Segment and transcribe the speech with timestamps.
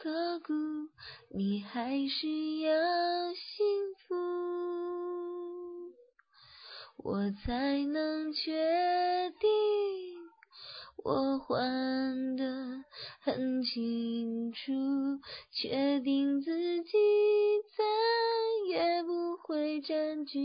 [0.00, 0.54] 刻骨。
[1.34, 2.28] 你还是
[2.60, 2.72] 要
[3.34, 3.66] 幸
[4.06, 4.14] 福，
[6.98, 9.48] 我才能确定，
[11.04, 12.84] 我还得
[13.20, 14.72] 很清楚，
[15.50, 16.92] 确定自己
[17.76, 17.84] 再
[18.68, 20.38] 也不会占据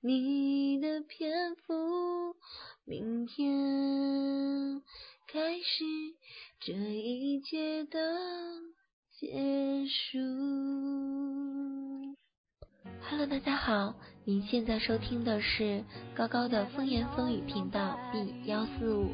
[0.00, 2.36] 你的篇幅。
[2.84, 4.82] 明天
[5.26, 5.84] 开始，
[6.66, 7.96] 这一切都。
[9.20, 10.18] 结束。
[13.08, 13.94] Hello，大家好，
[14.24, 19.12] 您现在收听的是高高的风言风语频道 B 幺四五。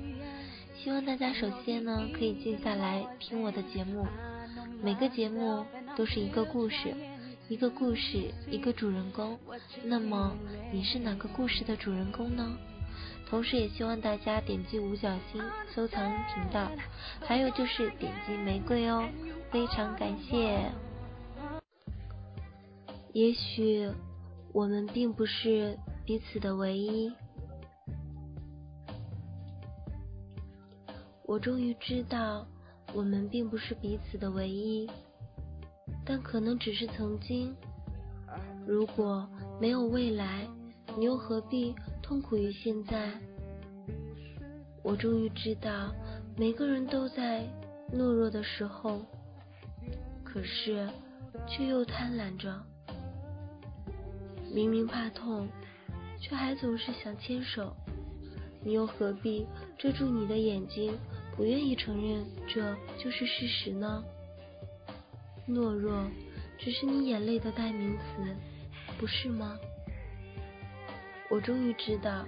[0.82, 4.06] 希望大家首先呢可以静下来听我的节目，
[4.82, 5.62] 每个节目
[5.94, 6.94] 都是一个故事，
[7.50, 9.38] 一个故事一个主人公。
[9.84, 10.34] 那么
[10.72, 12.56] 你是哪个故事的主人公呢？
[13.32, 15.42] 同时也希望大家点击五角星
[15.74, 16.70] 收藏频道，
[17.24, 19.08] 还有就是点击玫瑰哦。
[19.50, 20.70] 非常感谢。
[23.14, 23.90] 也许
[24.52, 27.10] 我们并不是彼此的唯一。
[31.24, 32.46] 我终于知道，
[32.92, 34.86] 我们并不是彼此的唯一，
[36.04, 37.56] 但可能只是曾经。
[38.66, 39.26] 如果
[39.58, 40.46] 没有未来，
[40.98, 41.74] 你又何必
[42.12, 43.10] 痛苦于现在？
[44.82, 45.90] 我终于知道，
[46.36, 47.48] 每个人都在
[47.90, 49.00] 懦弱的时候。
[50.22, 50.86] 可是，
[51.48, 52.54] 却又贪婪着。
[54.52, 55.48] 明明怕痛，
[56.20, 57.74] 却还总是想牵手。
[58.62, 59.46] 你又何必
[59.78, 60.94] 遮住你的眼睛，
[61.34, 64.04] 不愿意承认这就是事实呢？
[65.48, 66.06] 懦弱，
[66.58, 68.36] 只是你眼泪的代名词，
[68.98, 69.56] 不是吗？
[71.32, 72.26] 我终于知道，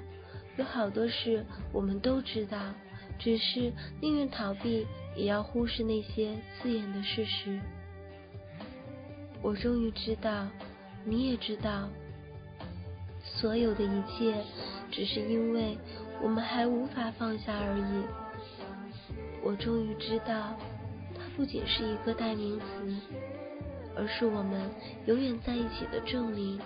[0.56, 1.44] 有好多事
[1.74, 2.72] 我们都知道，
[3.18, 3.70] 只是
[4.00, 7.60] 宁愿逃避，也要忽视那些刺眼的事实。
[9.42, 10.48] 我终于知道，
[11.04, 11.86] 你也知道，
[13.22, 14.42] 所有的一切
[14.90, 15.76] 只是因为
[16.22, 18.06] 我们还无法放下而已。
[19.42, 20.56] 我终于知道，
[21.14, 22.64] 它不仅是一个代名词，
[23.94, 24.70] 而是我们
[25.04, 26.58] 永远在一起的证明。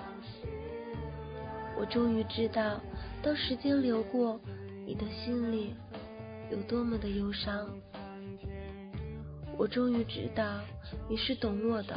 [1.78, 2.81] 我终于知道，
[3.22, 4.41] 当时间流过，
[4.84, 5.75] 你的心里
[6.50, 7.69] 有多么的忧伤。
[9.56, 10.61] 我终于知道，
[11.09, 11.97] 你是懂我的。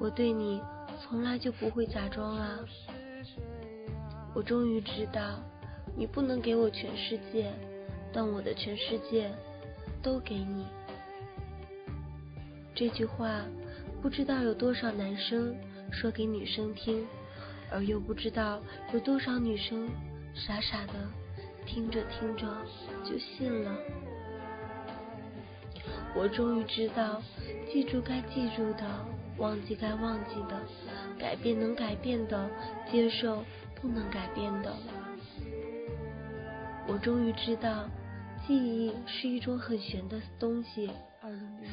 [0.00, 0.60] 我对你
[1.00, 2.58] 从来就不会假装啊！
[4.34, 5.38] 我终于知道，
[5.94, 7.52] 你不能给我全世界，
[8.10, 9.30] 但我的全世界
[10.02, 10.66] 都给你。
[12.74, 13.44] 这句话
[14.00, 15.54] 不知道有多少男生
[15.90, 17.06] 说给女生听，
[17.72, 18.60] 而又不知道
[18.92, 19.88] 有多少女生
[20.34, 20.92] 傻傻的
[21.66, 22.46] 听着听着
[23.04, 23.76] 就信了。
[26.14, 27.22] 我终于知道，
[27.72, 28.86] 记住该记住的。
[29.38, 30.60] 忘记该忘记的，
[31.18, 32.50] 改变能改变的，
[32.90, 33.42] 接受
[33.80, 34.70] 不能改变的。
[36.86, 37.88] 我终于知道，
[38.46, 40.90] 记忆是一种很玄的东西，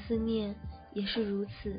[0.07, 0.55] 思念
[0.93, 1.75] 也是如此。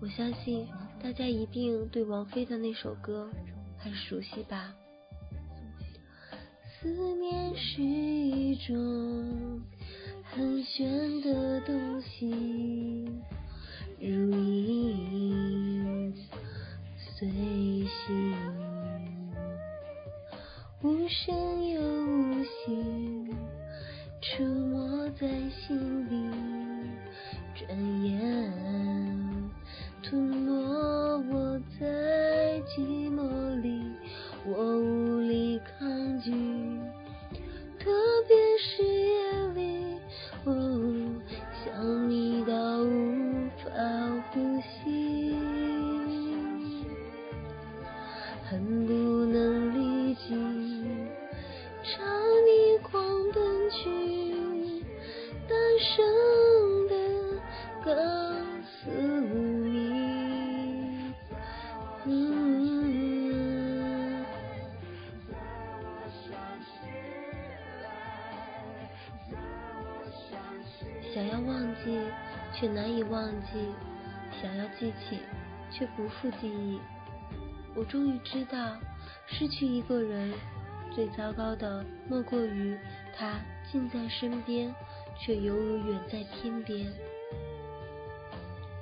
[0.00, 0.68] 我相信
[1.02, 3.30] 大家一定对王菲的那首歌
[3.78, 4.74] 很熟悉吧？
[6.80, 9.62] 思念是一种
[10.24, 13.10] 很玄的东西。
[13.98, 16.14] 如影
[17.18, 17.88] 随形，
[20.82, 23.34] 无声又无息，
[24.20, 26.30] 出没在心底，
[27.54, 27.95] 转
[71.16, 71.98] 想要忘记。
[72.54, 73.68] 却难以忘记，
[74.40, 75.18] 想要记起，
[75.70, 76.80] 却不复记忆。
[77.74, 78.78] 我终于知道，
[79.26, 80.32] 失去一个人，
[80.94, 82.78] 最糟糕的莫过于
[83.14, 83.38] 他
[83.70, 84.74] 近在身边，
[85.18, 86.90] 却犹如远在天边。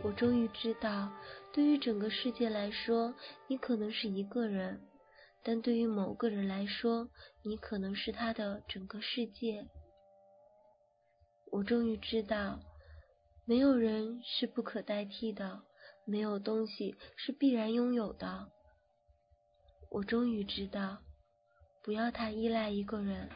[0.04, 1.10] 我终于知道，
[1.52, 3.12] 对于整个世界来说，
[3.48, 4.76] 你可能是一个人；
[5.42, 7.08] 但对于某个人来说，
[7.42, 9.66] 你可能是他的整个世界。
[11.55, 12.59] 我终于知道，
[13.45, 15.62] 没有人是不可代替的，
[16.05, 18.51] 没有东西是必然拥有的。
[19.89, 20.99] 我终于知道，
[21.81, 23.31] 不要太依赖一个人，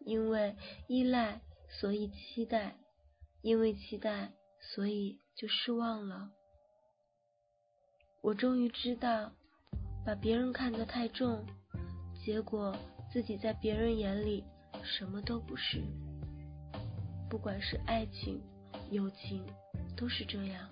[0.00, 0.54] 因为
[0.86, 1.40] 依赖，
[1.80, 2.74] 所以期待；
[3.40, 4.32] 因为期待，
[4.74, 5.18] 所以。
[5.34, 6.30] 就失望了。
[8.20, 9.32] 我终于知道，
[10.04, 11.46] 把别人看得太重，
[12.22, 12.76] 结果
[13.10, 14.44] 自己在别人眼里
[14.84, 15.82] 什么都不是。
[17.32, 18.42] 不管是爱情、
[18.90, 19.42] 友情，
[19.96, 20.68] 都是这样。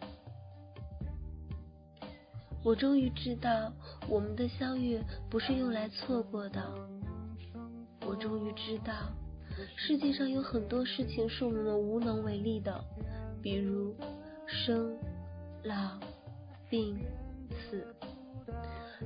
[2.63, 3.73] 我终于知道，
[4.07, 6.63] 我们的相遇不是用来错过的。
[8.07, 8.93] 我终于知道，
[9.75, 12.79] 世界上有很多事情是我们无能为力的，
[13.43, 13.97] 比如。
[14.47, 14.99] 生、
[15.63, 15.99] 老、
[16.69, 16.99] 病、
[17.49, 17.87] 死，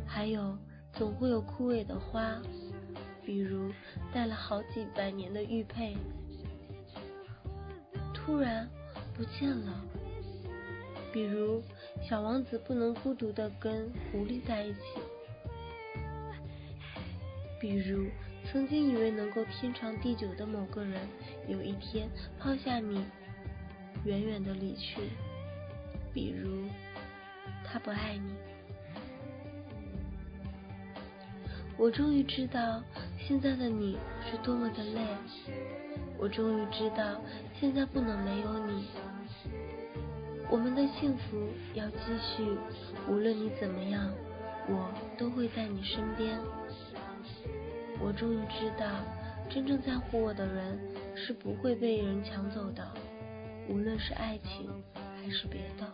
[0.07, 0.57] 还有
[0.95, 2.41] 总会有枯萎的花，
[3.25, 3.71] 比如
[4.11, 5.95] 戴了好几百年的玉佩，
[8.25, 8.67] 突然
[9.15, 9.73] 不见了；
[11.13, 11.63] 比如
[12.09, 14.81] 小王子不能孤独的跟狐狸在一起；
[17.61, 18.09] 比如
[18.51, 21.07] 曾经以为能够天长地久的某个人，
[21.49, 23.05] 有一天抛下你，
[24.05, 25.01] 远远的离去。
[26.15, 26.67] 比如，
[27.65, 28.33] 他不爱你。
[31.77, 32.83] 我终于知道
[33.19, 33.99] 现在的你
[34.31, 35.01] 是多么的累。
[36.25, 37.21] 我终于知道
[37.61, 38.87] 现在不能没有你。
[40.51, 41.37] 我们的幸福
[41.75, 42.43] 要继续，
[43.07, 44.11] 无论你怎么样，
[44.67, 44.89] 我
[45.19, 46.41] 都会在你身边。
[48.01, 48.87] 我终于知道，
[49.51, 50.79] 真正在乎我的人
[51.15, 52.83] 是不会被人抢走的，
[53.69, 54.71] 无论是爱情。
[54.95, 55.93] 还是别的。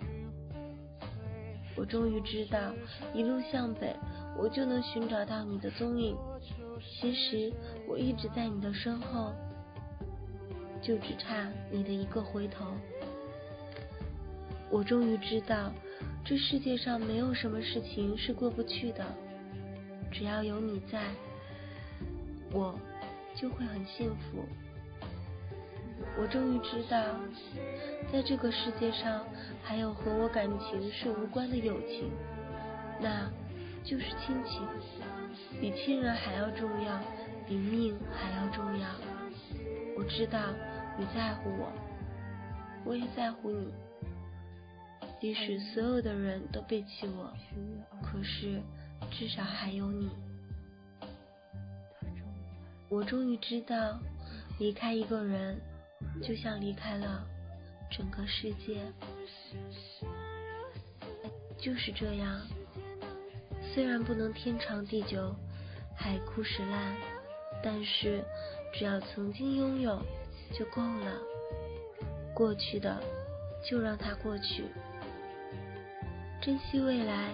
[1.76, 2.72] 我终于知道，
[3.12, 3.96] 一路向北，
[4.38, 6.16] 我就能寻找到你的踪影。
[6.80, 7.52] 其实
[7.88, 9.32] 我一直在你的身后，
[10.80, 12.66] 就只差你的一个回头。
[14.70, 15.72] 我终于知道，
[16.24, 19.04] 这世界上没有什么事情是过不去的，
[20.12, 21.02] 只要有你在，
[22.52, 22.78] 我
[23.34, 24.44] 就会很幸福。
[26.18, 27.16] 我终于知道，
[28.12, 29.24] 在这个世界上
[29.62, 32.10] 还有和我感情是无关的友情，
[33.00, 33.30] 那
[33.84, 34.66] 就是亲情，
[35.60, 37.00] 比亲人还要重要，
[37.46, 38.88] 比命还要重要。
[39.98, 40.38] 我知道
[41.00, 41.72] 你在乎我，
[42.84, 43.72] 我也在乎你。
[45.18, 47.32] 即使所有的人都背弃我，
[48.02, 48.60] 可是
[49.10, 50.10] 至少还有你。
[52.90, 53.98] 我终于知道，
[54.58, 55.58] 离开一个人。
[56.22, 57.26] 就像离开了
[57.90, 58.80] 整个世界，
[61.58, 62.40] 就是这样。
[63.62, 65.34] 虽然不能天长地久、
[65.94, 66.96] 海枯石烂，
[67.62, 68.24] 但是
[68.72, 70.02] 只要曾经拥有
[70.52, 71.12] 就够了。
[72.34, 73.00] 过去的
[73.62, 74.64] 就让它过去，
[76.40, 77.30] 珍惜未来，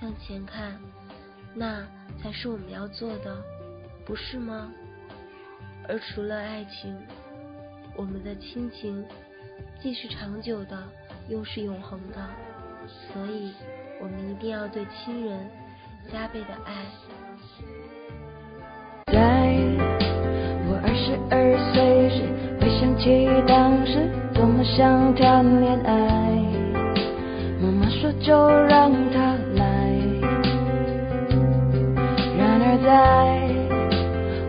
[0.00, 0.80] 向前看，
[1.54, 1.86] 那
[2.22, 3.42] 才是我们要做的，
[4.04, 4.72] 不是吗？
[5.88, 6.96] 而除了爱情。
[7.96, 9.04] 我们的亲情
[9.82, 10.88] 既是长久的，
[11.28, 12.30] 又是永恒的，
[12.86, 13.52] 所以
[14.00, 15.50] 我们一定要对亲人
[16.12, 16.86] 加倍的爱。
[23.08, 25.92] 回想起当时多么想谈恋爱，
[27.58, 28.36] 妈妈说就
[28.66, 29.64] 让他来。
[32.36, 32.90] 然而在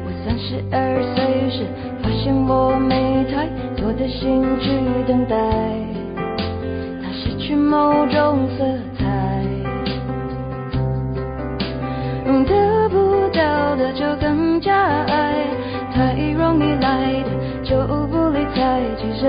[0.03, 0.77] 我三十二
[1.15, 1.65] 岁时，
[2.03, 3.07] 发现我没。
[3.31, 3.47] 太
[3.77, 4.69] 多的心去
[5.07, 5.35] 等待，
[7.01, 8.65] 它失去某种色
[8.97, 9.05] 彩，
[12.45, 14.75] 得不到的就更加
[15.05, 15.45] 爱，
[15.93, 17.18] 太容易来
[18.49, 18.81] 不理睬。
[18.97, 19.21] 其实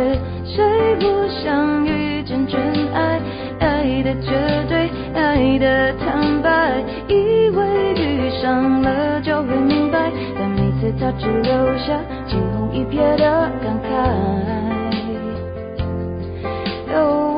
[0.45, 2.61] 谁不想遇见真
[2.93, 3.21] 爱？
[3.61, 4.33] 爱的绝
[4.69, 13.89] 对，爱的坦白，以为遇上了就会明白，但每次它只留下惊鸿一瞥的感慨。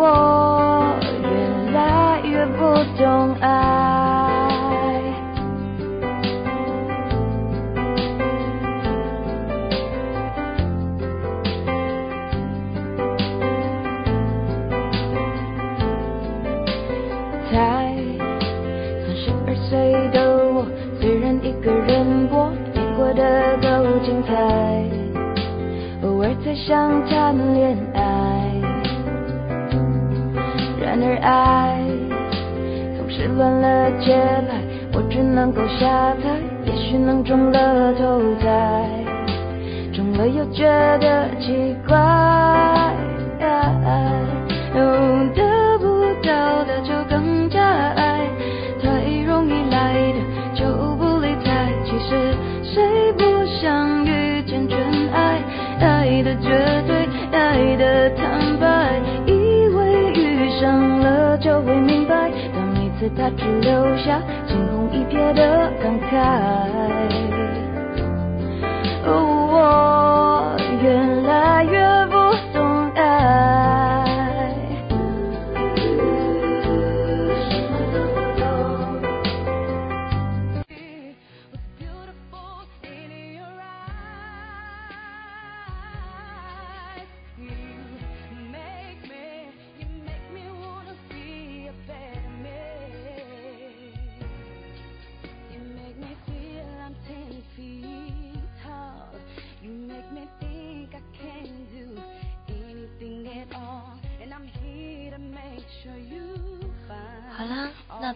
[0.04, 1.26] 我越
[1.72, 1.78] 来
[2.24, 2.60] 越不
[2.96, 3.02] 懂
[3.40, 3.46] 爱，
[26.52, 28.00] 偶尔才想谈恋爱，
[30.82, 31.80] 然而爱
[32.98, 34.12] 总是乱了节
[34.46, 34.60] 拍，
[34.92, 36.28] 我只能够瞎猜，
[36.66, 38.86] 也许能中了头彩，
[39.94, 40.64] 中了又觉
[40.98, 41.96] 得奇怪。
[63.10, 67.21] 他只留下惊鸿一瞥的感慨。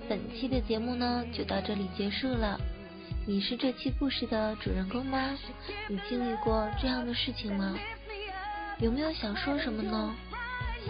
[0.09, 2.59] 本期的节目呢就到这里结束了。
[3.27, 5.37] 你是这期故事的主人公吗？
[5.89, 7.77] 你经历过这样的事情吗？
[8.79, 10.15] 有没有想说什么呢？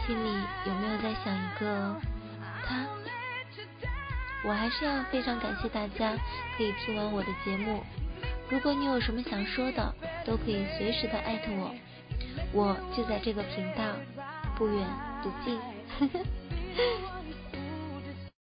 [0.06, 0.28] 心里
[0.66, 1.96] 有没有在想一个
[2.66, 2.86] 他？
[4.44, 6.14] 我还是要非常感谢大家
[6.56, 7.82] 可以听完我的节目。
[8.48, 9.94] 如果你有什么想说的，
[10.24, 11.74] 都可以随时的艾特我，
[12.52, 13.82] 我就在这个频道，
[14.56, 14.86] 不远
[15.22, 15.58] 不近。